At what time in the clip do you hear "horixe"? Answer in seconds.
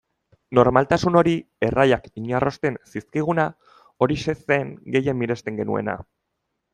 4.07-4.35